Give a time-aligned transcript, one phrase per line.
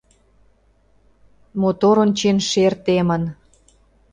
[1.61, 3.23] -Мотор ончен шер темын.